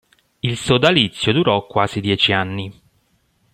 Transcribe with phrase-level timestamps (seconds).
[0.41, 2.67] Il sodalizio durò quasi dieci anni.